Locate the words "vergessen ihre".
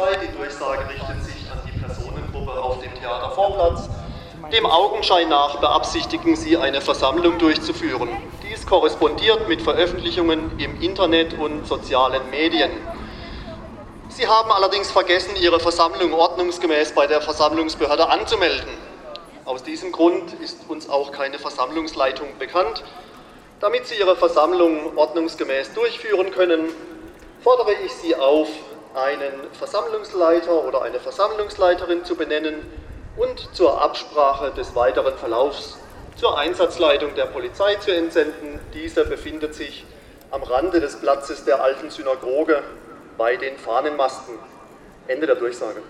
14.90-15.60